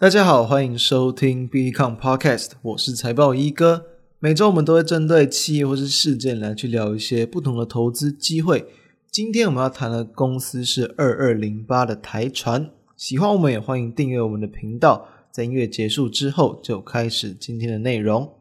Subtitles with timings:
[0.00, 3.86] 大家好，欢迎收听 BECON Podcast，我是财报一哥。
[4.20, 8.64] 每周我们都会针对企业或是事件来去聊一些不同的投资机会。
[9.10, 12.70] 今天我们要谈的公司是二二零八的台船。
[12.96, 15.08] 喜欢我们也欢迎订阅我们的频道。
[15.32, 18.34] 在音乐结束之后，就开始今天的内容。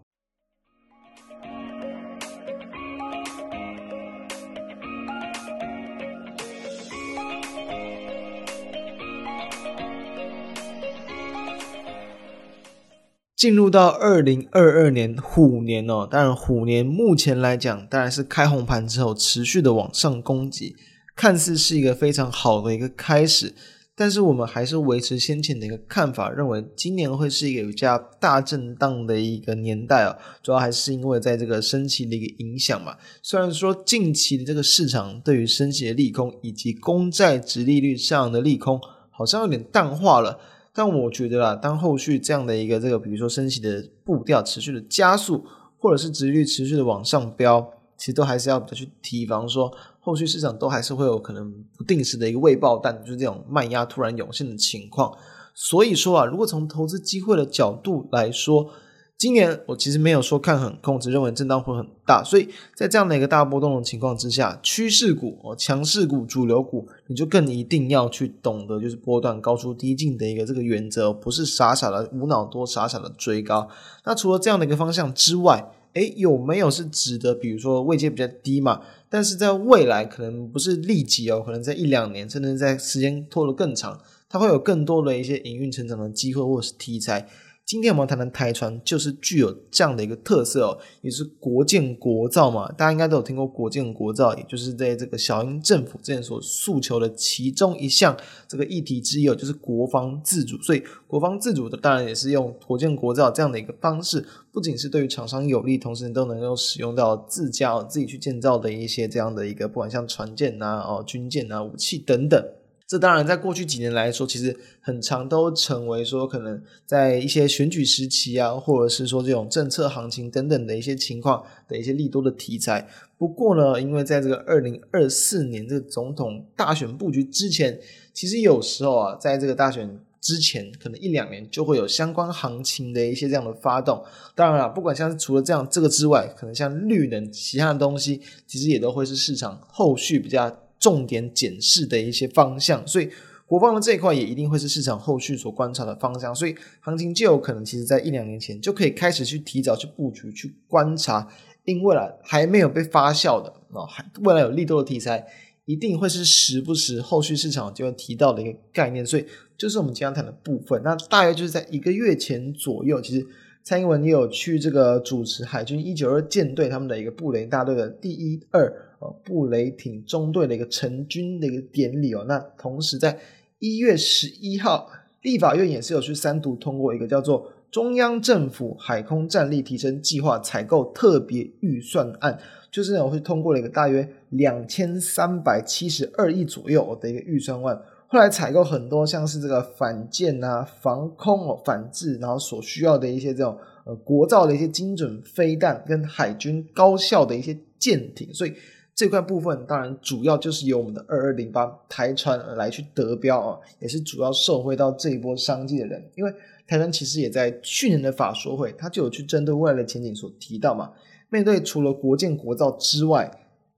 [13.37, 20.75] 进入到二零二二年虎年哦，当然虎年目前来讲，当然是开红盘之后持续的往上攻击，
[21.15, 23.53] 看似是一个非常好的一个开始。
[23.95, 32.95] 但是我们还是维持先前的一个看法，认为今年会是一个比较大震荡的一个年代哦，主要还是因为在这个升息的一个影响嘛。
[33.21, 38.79] 虽然说近期的这个市场对于升息的利空以及公债殖利率上的利空
[39.11, 40.39] 好像有点淡化了。
[40.77, 45.43] 但我觉得啦，当后续这样的一个这个，比如说升息的步调持续的加速，
[45.79, 55.11] 或者是殖利率持续的往上飙，其实都还是要去提防说，后续市场都还是会有可能不定时的一个未爆弹，就是这种卖压突然涌现的情况。
[55.55, 58.69] 所以说啊，如果从投资机会的角度来说，
[59.17, 73.67] 今年我其实没有说看很空，只认为震荡会很大，所以在这样的一个大波动的情况之下，趋势股哦、强势股、主流股，你就更一定要去懂得就是波段高出低进的一个这个原则，不是傻傻的无脑多、傻傻的追高。
[74.05, 78.81] 那除了这样的一个方向之外，诶，有没有是指的，比如说位阶比较低嘛？
[79.09, 87.27] 但是在未来可能不是立即哦，可能在一两年，甚至在时间拖得更长，它会有更多的一些营运成长的机会或者是题材。
[87.67, 98.15] 今天我们谈的台船就是具有这样的一个特色哦，也是国舰国造嘛，大家应该都有听过国舰国造，也就是在这个小英政府之前所诉求的其中一项
[98.47, 100.57] 这个议题之一哦，就是国防自主。
[100.61, 112.41] 所以国防自主的当然也是用国舰国造这样的一个方式，不仅是对于厂商有利，同时你都能够使用到自家哦自己去建造的一些这样的一个，不管像船舰啊、哦军舰啊、武器等等。
[112.87, 122.87] 这当然，在过去几年来说，其实很常都成为说，可能在一些选举时期啊，或者是说这种政策行情等等的一些情况的一些利多的题材。
[123.17, 127.77] 不过呢，因为在这个二零二四年这个总统大选布局之前，
[128.13, 134.01] 其实有时候啊，在这个大选之前，可能一两年就会有相关行情的一些这样的发动。
[134.33, 140.57] 当然了，不管像是除了这样这个之外，可能像绿能其他的东西，其实也都会是市场后续比较。
[140.79, 143.09] 重点检视的一些方向，所以
[143.45, 151.27] 国防的这一块也一定会是市场后续所观察的方向，所以行情就有可能其实在一两年前就可以开始去提早去布局、去观察，
[151.63, 155.25] 因为了还没有被发酵的啊，还未来有利多的题材，
[155.63, 159.25] 一定会是时不时后续市场就会提到的一个概念，所以
[159.57, 160.81] 就是我们今天谈的部分。
[160.83, 163.25] 那大约就是在一个月前左右，其实
[163.63, 168.86] 蔡英文也有去这个主持海军一九二舰队他们的一个布雷大队的第一二。
[168.99, 173.17] 哦，布雷艇中队的一个成军的一个典礼哦，那同时在
[173.59, 174.89] 一月十一号，
[175.21, 182.39] 立法院也是有去三读通过一个叫做中央政府海空战力提升计划采购特别预算案，
[182.71, 198.53] 就是呢，我会通过了一个大约两千三百七十二亿左右的一个预算案，后来采购很多像是这个反舰啊、防空哦、反制，然后所需要的一些这种呃国造的一些精准飞弹跟海军高效的一些舰艇，所以。
[198.97, 206.03] 这块部分当然主要就是由我们的二二零八台船来去得标啊，也是主要受惠到这一波商机的人。
[206.15, 206.33] 因为
[206.65, 210.91] 台船其实也在去年的法说会，他就有去针对未来的前景所提到嘛。
[211.29, 213.29] 面对除了国建国造之外，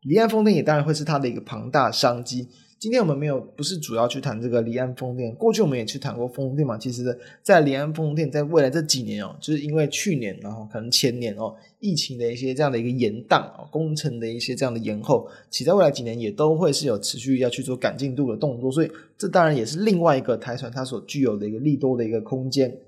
[0.04, 2.48] 离岸风电也当然会是它的一个庞大商机。
[2.80, 5.36] 今天我们没有，不是主要去谈这个离岸风电。
[5.36, 6.78] 过去我们也去谈过风电嘛。
[6.78, 18.72] 其实，在离岸风电在未来这几年哦，就是因为去年然后可能前年哦，疫情的一些这样的一个延宕哦，工程的一些这样的延后，其在未来几年也都会是有持续要去做赶进度的动作。
[18.72, 22.80] 所以，这当然也是另外一个台船它所具有的一个利多的一个空间。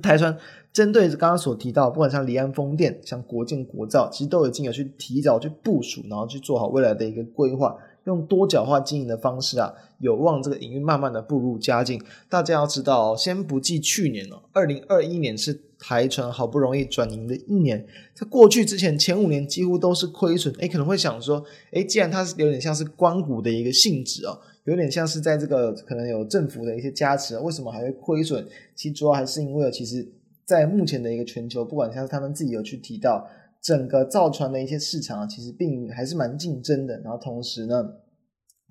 [0.00, 0.36] 台船
[0.72, 7.74] 针对刚刚所提到，不管像离岸风电、像国建国造，其实都已经有去提早去部署，然后去做好未来的一个规划。
[8.08, 12.02] 用多角化经营的方式啊，有望这个营运慢慢的步入佳境。
[12.28, 20.52] 大家要知道哦，先不计去年哦，二零二一年是台船好不容易转盈的一年，在过去之前前五年几乎都是亏损。
[20.54, 28.44] 诶，可能会想说，诶，既然它是有点像是官股的一个性质哦，有点像是在这个可能有政府的一些加持，为什么还会亏损？
[28.74, 30.08] 其实主要还是因为，其实，
[30.44, 33.28] 在目前的一个全球，不管像是他们自己有去提到。
[33.60, 36.98] 整个造船的一些市场啊，其实并还是蛮竞争的。
[37.00, 37.84] 然后同时呢，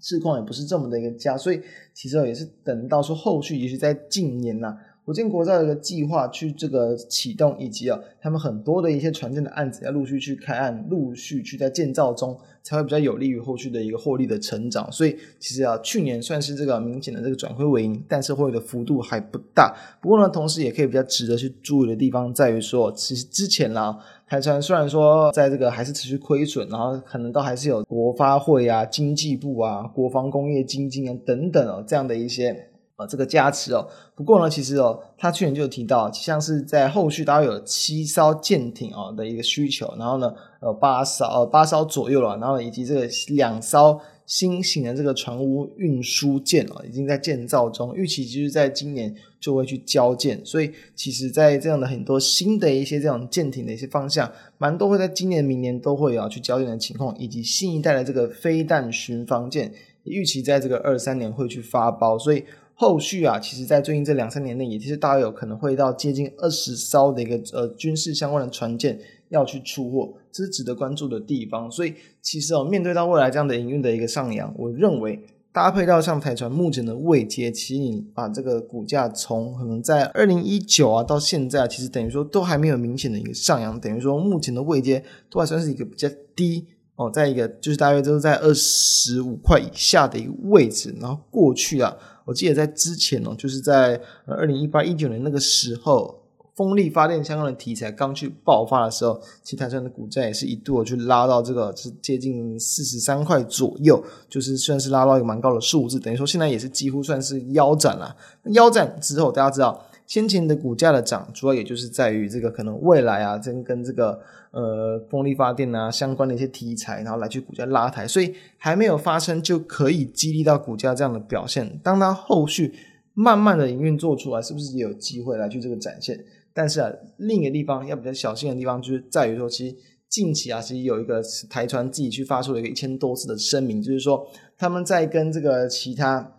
[0.01, 1.61] 市况也不是这么的一个佳，所以
[1.93, 14.91] 其实也是等到说后续，也许在近年呐、福建国造的计划去这个启动，以及啊，他们很多的一些船舰的案子要陆续去开案，陆续去在建造中，才会比较有利于后续的一个获利的成长。
[14.91, 19.73] 所以其实啊，去年算是这个明显的这个转亏为盈，但是获利的幅度还不大。
[20.01, 32.66] 不过呢，同时也可以比较值得去注意的地方在于说，其实之前啦，台船虽然说在这个还是持续亏损，然后可能都还是有国发会啊、经济部啊、国防工业基金啊等等哦这样的一些。
[32.97, 33.87] 呃，这个加持哦。
[34.15, 50.43] 不过呢，其实哦，他去年就提到，像是在后续大概有七艘舰艇哦的一个需求，然后呢，呃，八艘呃八艘左右了，然后以及这个两艘新型的这个船坞运输舰哦，已经在建造中，预期就是在今年就会去交舰。
[50.43, 59.71] 所以，其实，在这样的很多新的一些这种舰艇的一些方向，蛮多会在今年、明年都会有去交舰的情况，以及新一代的这个飞弹巡防舰，
[60.03, 62.43] 预期在这个二三年会去发包，所以。
[62.79, 71.71] 后续啊，其实，在最近这两三年内，也就是大约有可能会到接近二十艘的一个呃军事相关的船舰要去出货，这是值得关注的地方。
[71.71, 75.19] 所以，其实哦，面对到未来这样的营运的一个上扬，我认为
[75.51, 86.63] 搭配到像台船目前的位阶，其实你把这个股价从可能在二零一九啊到现在，其实等于说都还没有明显的一个上扬，等于说目前的位阶都还算是一个比较低
[86.97, 91.95] 哦，在一个就是大约都是在二十五块以下的一个位置，然后过去啊。
[92.25, 96.19] 我记得在之前哦，就是在二零一八一九年那个时候，
[96.55, 108.13] 风力发电相关的题材刚去爆发的时候，其实台湾的股价也是一度去拉到这个是接近四十三块左右，就是算是拉到一个蛮高的数字，等于说现在也是几乎算是腰斩了。
[108.53, 109.85] 腰斩之后，大家知道。
[110.07, 114.17] 先前的股价的涨，主要也就是在于这个可能未来啊，跟跟这个
[114.51, 121.77] 呃风力发电啊相关的一些题材，然后来去股价拉抬，所以还没有发生就可以激励到股价这样的表现。
[121.83, 122.73] 当它后续
[123.13, 126.17] 慢慢的营运做出来，是不是也有机会来去这个展现？
[126.53, 129.75] 但是啊，另一个地方要比较小心的地方，就是在于说，其实
[130.07, 134.25] 近期啊，其实有一个台船自己去发出了一个一千多次的声明，就是说
[134.57, 136.35] 他们在跟这个其他。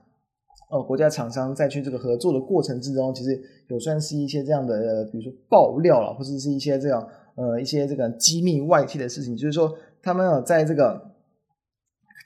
[0.71, 9.35] 哦，国家厂商在去这个合作的过程之中，其实有算是一些这样的，呃，比如说爆料了，或者是一些这样呃一些这个机密外泄的事情。
[9.35, 11.11] 就是说，他们有在这个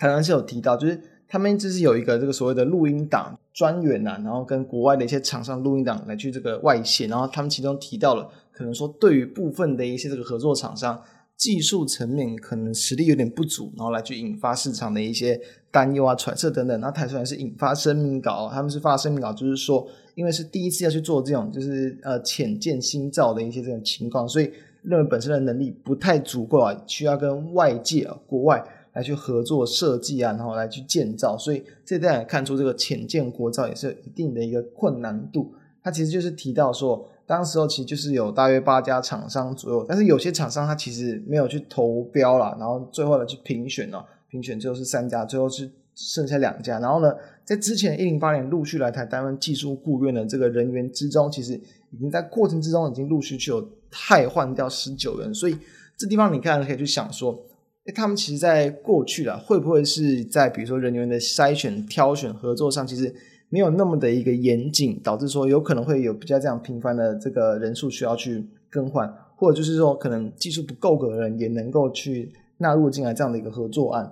[0.00, 11.00] 台湾是有提到，就是他们就是有一个这个所谓的录音档专员呐，然后跟国外的一些厂商录音档来去这个外泄，然后他们其中提到了，可能说对于部分的一些这个合作厂商。
[11.36, 15.40] 技术层面可能实力有点不足，然后来去引发市场的一些
[15.72, 16.80] 担忧啊、揣测等等。
[16.80, 19.84] 那台船是引发声明稿，他们是发声明稿，就是说，
[20.14, 24.52] 因为是第一次要去做这种，就是呃浅见新造的一些这种情况，所以
[24.82, 31.36] 认为本身的能力不太足够啊，需要跟外界啊、国外来去合作设计啊，然后来去建造。
[31.36, 35.52] 所以这当然看出这个浅见国造也是有一定的一个困难度。
[35.82, 37.08] 他其实就是提到说。
[37.32, 46.78] 当时候其实就是有大约八家厂商左右，但是有些厂商他其实没有去投标了，然后最后来去评选了，评选最后是三家，最后是剩下两家。
[46.78, 47.10] 然后呢，
[47.42, 51.54] 在之前一零八年陆续来台担任技术顾问的这个人员之中，其实
[51.90, 55.56] 已经在过程之中已经陆续就有汰换掉十九人，所以
[55.96, 57.32] 这地方你看可以去想说，
[57.86, 63.14] 诶，他们其实在过去了会不会是在比如说人员的筛选、挑选、合作上，其实。
[63.52, 74.10] 没有那么的一个严谨，导致说有可能会有比较这样频繁的这个人数需要去更换，或者就是说可能技术不够格的人也能够去纳入进来这样的一个合作案，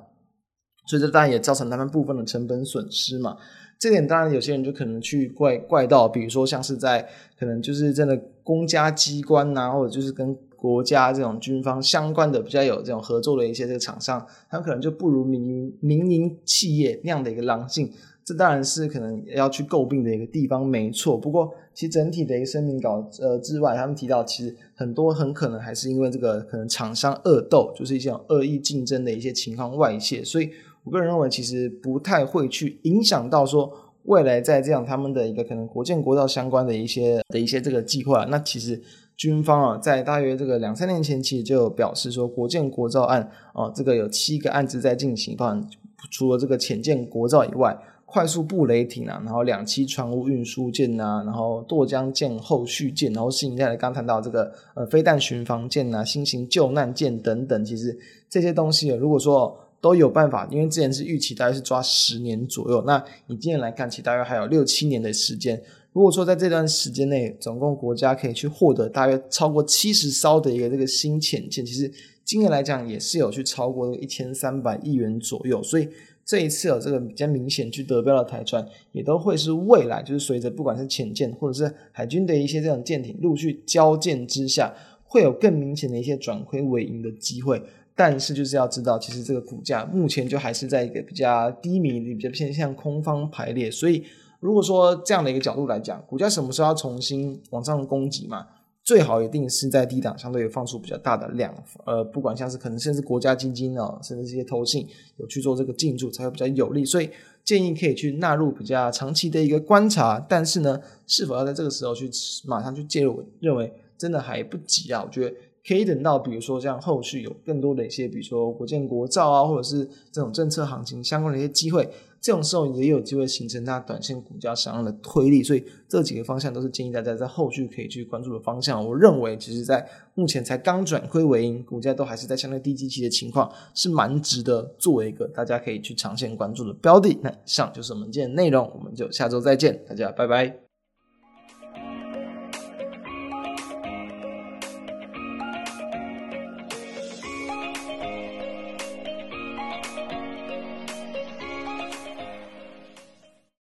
[0.87, 3.39] 所以这当然也造成他们部分的成本损失嘛。
[3.79, 17.91] 这点当然有些人就可能去怪怪到，比如说像是在可能就是真的公家机关呐，或者就是跟国家这种军方相关的比较有这种合作的一些这个厂商，他们可能就不如民营民营企业那样的一个狼性。
[18.31, 21.19] 这当然是可能要去诟病的一个地方，没错。
[21.19, 30.23] 不过，其实整体的一个声明稿呃之外，他们提到其实很多很可能还是因为这个可能厂商恶斗，就是一些恶意竞争的一些情况外泄。
[30.23, 30.49] 所以
[30.85, 33.69] 我个人认为，其实不太会去影响到说
[34.05, 38.25] 未来在这样他们的一个可能国建国造相关的一些的一些这个计划。
[38.27, 38.81] 那其实
[39.17, 45.69] 军方啊，在大约这个两三年前，其实就表示说，国建国造案啊，这个有七个案子在进行，当然
[46.13, 47.77] 除了这个浅建国造以外。
[48.13, 57.97] 快速布雷艇啊，然后两栖船坞运输舰啊，然后堕江舰后续舰，然后新一代的刚谈到这个呃飞弹巡防舰啊，新型救难舰等等，其实
[58.29, 65.63] 这些东西，如果说都有办法，因为之前是预期大概是抓十年左右，那你今年来看，其实大约还有六七年的时间。
[65.93, 71.89] 如果说在这段时间内，总共国家可以去获得大约超过七十艘的一个这个新潜舰，其实
[72.25, 75.89] 今年来讲也是有去超过一千三百亿元左右，所以。
[76.31, 84.73] 这一次有这个比较明显去得标的台船，也都会是未来就是随着不管是潜舰或者是海军的一些这种舰艇陆续交舰之下，
[85.03, 87.61] 会有更明显的一些转亏为盈的机会。
[87.97, 93.69] 但是就是要知道，其实这个股价目前就还是在一个比较低迷、比较偏向空方排列。
[93.69, 94.05] 所以
[94.39, 98.47] 如果说这样的一个角度来讲，股价什么时候要重新往上攻击嘛？
[98.83, 101.55] 最好一定是在低档相对放出比较大的量，
[101.87, 106.85] 呃，不管像是可能甚至国家基金啊，甚至这些投信有去做这个进驻，才会比较有利。
[106.85, 107.09] 所以
[107.45, 110.19] 建议可以去纳入比较长期的一个观察。
[110.29, 112.11] 但是呢，是否要在这个时候去
[112.47, 113.17] 马上去介入？
[113.17, 115.05] 我认为真的还不急啊。
[115.05, 115.35] 我觉得。
[115.63, 121.87] 可以等到，比如说像后续有更多的一些，比如说国建国造啊，或者是这种政策行情相关的一些机会，
[122.21, 125.43] 这种时候也有机会形成它短线股价上的推力。
[125.43, 128.85] 所以这几个方向都是建议大家在后续可以去关注的方向。
[128.87, 137.19] 我认为，其实在目前才刚转亏为盈，股价都还是在相对低基期的情况，是蛮值得作为一个大家可以去长线关注的标的。
[137.23, 140.70] 那以上就是我们今天的内容，我们就下周再见，大家拜拜。